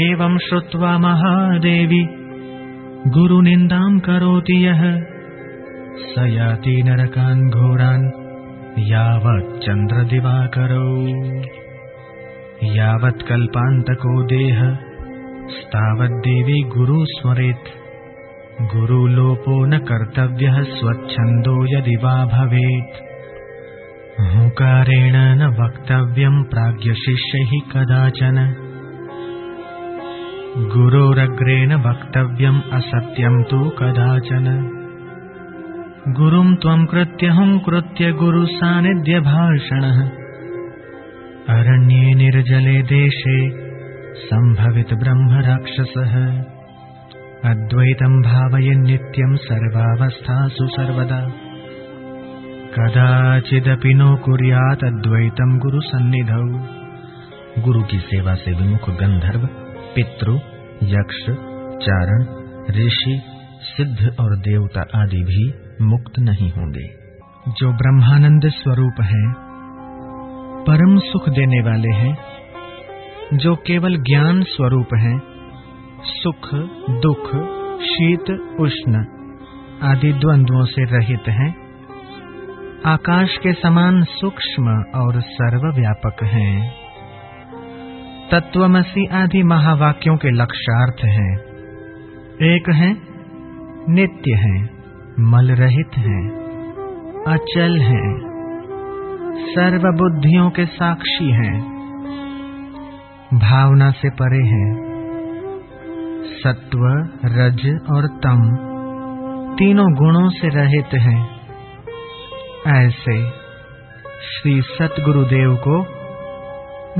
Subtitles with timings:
[0.00, 2.02] एवम् श्रुत्वा महादेवी
[3.16, 4.82] गुरुनिन्दाम् करोति यः।
[6.10, 8.06] स याति नरकान् घोरान्
[8.92, 10.86] यावच्चन्द्रदिवाकरौ
[12.78, 14.62] यावत्कल्पान्तको देह
[15.58, 17.70] स्तावद्देवी गुरु स्मरेत्
[18.74, 23.09] गुरुलोपो न कर्तव्यः स्वच्छन्दो यदि वा भवेत्
[24.20, 28.54] हुकारेण न वक्तव्यम् प्राज्ञशिष्यैः कदाचन।
[30.56, 34.46] गुरोरग्रेण वक्तव्यम् असत्यम् तु कदाचन।
[36.08, 39.98] गुरुम् त्वम् कृत्य हुङ्कृत्य गुरुसान्निध्यभाषणः
[41.48, 43.50] अरण्ये निर्जले देशे
[44.16, 46.14] सम्भवित ब्रह्मराक्षसः।
[47.50, 51.49] अद्वैतम् भावयन्नित्यम् सर्वावस्थासु सर्वदा
[52.78, 56.42] कदाचिदपि नो कुर्यात अद्वैतम गुरु गुरुसन्निधौ
[57.62, 59.46] गुरु की सेवा से विमुख गंधर्व,
[59.94, 60.32] पितृ,
[60.82, 61.18] यक्ष,
[61.86, 62.24] चारण,
[62.70, 63.22] ऋषि,
[63.62, 65.54] सिद्ध और देवता आदि भी
[65.84, 66.86] मुक्त नहीं होंगे।
[67.52, 69.34] जो ब्रह्मानंद स्वरूप हैं,
[70.68, 72.18] परम सुख देने वाले हैं।
[73.34, 75.22] जो केवल ज्ञान स्वरूप हैं,
[76.04, 76.54] सुख,
[76.90, 77.26] दुख,
[77.82, 79.04] शीत, उष्ण
[79.82, 81.69] आदि द्वंद्वों से रहित हैं
[82.86, 84.68] आकाश के समान सूक्ष्म
[85.00, 86.74] और सर्वव्यापक हैं।
[88.30, 91.38] तत्वमसी आदि महावाक्यों के लक्ष्यार्थ हैं।
[92.42, 92.96] एक है,
[93.94, 94.62] नित्य है
[95.20, 96.28] मल रहित है,
[97.34, 98.18] अचल है,
[99.54, 101.60] सर्वबुद्धियों के साक्षी हैं।
[103.34, 104.90] भावना से परे हैं।
[106.44, 106.78] सत्व,
[107.24, 108.56] रज और तम,
[109.54, 111.39] तीनों गुणों से रहित हैं।
[112.66, 113.30] ऐसे
[114.20, 115.80] श्री सतगुरुदेव को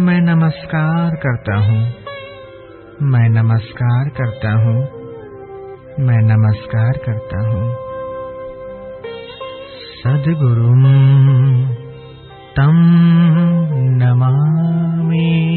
[0.01, 1.95] मैं नमस्कार करता हूँ।
[3.03, 4.83] मैं नमस्कार करता हूँ।
[6.07, 7.75] मैं नमस्कार करता हूँ।
[10.03, 10.75] सदगुरु
[12.57, 12.73] तम
[13.81, 15.51] नमामि।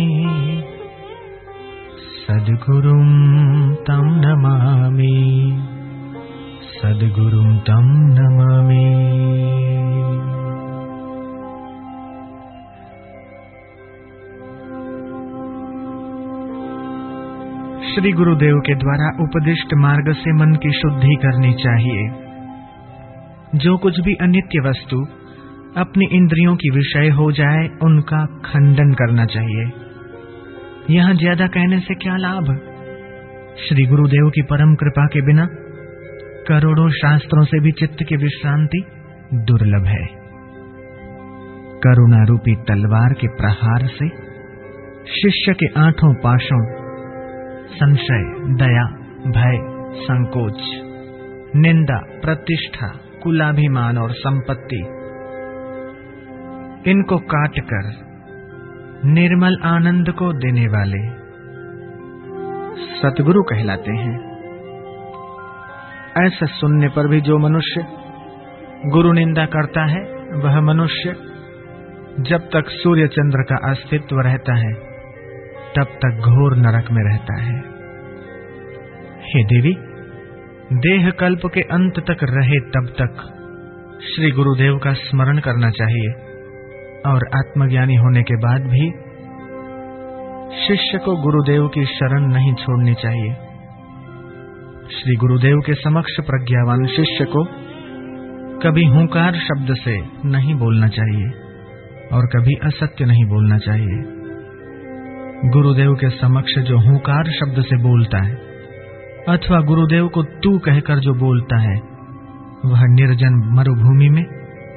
[2.28, 2.94] सद्गुरु
[3.84, 5.70] तम नमामि।
[6.63, 7.88] सद्गुरु तम
[8.19, 8.84] नमामि।
[17.96, 22.08] श्री गुरुदेव के द्वारा उपदिष्ट मार्ग से मन की शुद्धि करनी चाहिए।
[23.55, 24.97] जो कुछ भी अनित्य वस्तु
[25.78, 29.72] अपनी इंद्रियों की विषय हो जाए, उनका खंडन करना चाहिए।
[30.90, 32.46] यहाँ ज़्यादा कहने से क्या लाभ?
[33.58, 35.47] श्री गुरुदेव की परम कृपा के बिना
[36.47, 38.85] करोड़ों शास्त्रों से भी चित्त की विश्रांति
[39.34, 40.05] दुर्लभ है।
[41.79, 44.09] करुणा रूपी तलवार के प्रहार से
[45.22, 46.84] शिष्य के आठों पाशों
[47.69, 48.23] संशय,
[48.55, 48.85] दया,
[49.28, 49.57] भय,
[49.95, 50.61] संकोच,
[51.55, 52.87] निंदा, प्रतिष्ठा,
[53.23, 54.79] कुलाभिमान और संपत्ति
[56.91, 57.91] इनको काटकर
[59.05, 61.23] निर्मल आनंद को देने वाले
[63.01, 64.33] सतगुरु कहलाते हैं।
[66.17, 67.85] ऐसा सुनने पर भी जो मनुष्य
[68.85, 70.01] गुरु निंदा करता है,
[70.41, 71.15] वह मनुष्य
[72.19, 74.73] जब तक सूर्य चंद्र का अस्तित्व रहता है,
[75.77, 77.59] तब तक घोर नरक में रहता है।
[79.21, 79.77] हे देवी,
[80.73, 83.39] देह कल्प के अंत तक रहे तब तक
[84.03, 86.11] श्री गुरुदेव का स्मरण करना चाहिए
[87.05, 88.91] और आत्मज्ञानी होने के बाद भी
[90.67, 93.53] शिष्य को गुरुदेव की शरण नहीं छोड़नी चाहिए।
[94.93, 97.43] श्री गुरुदेव के समक्ष प्रज्ञावान शिष्य को
[98.63, 101.29] कभी हुंकार शब्द से नहीं बोलना चाहिए
[102.13, 104.03] और कभी असत्य नहीं बोलना चाहिए।
[105.49, 108.34] गुरुदेव के समक्ष जो हुंकार शब्द से बोलता है
[109.29, 111.75] अथवा गुरुदेव को तू कहकर जो बोलता है,
[112.66, 114.23] वह निर्जन मरुभूमि में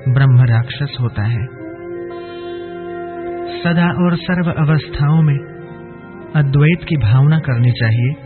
[0.08, 1.46] ब्रह्म राक्षस होता है।
[3.62, 5.38] सदा और सर्व अवस्थाओं में
[6.36, 8.25] अद्वैत की भावना करनी चाहिए।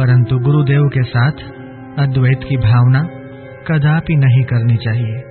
[0.00, 1.32] परंतु गुरुदेव के साथ
[1.98, 3.02] अद्वैत की भावना
[3.68, 5.29] कदापि नहीं करनी चाहिए।